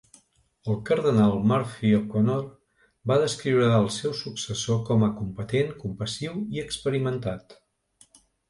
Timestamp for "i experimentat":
6.57-7.59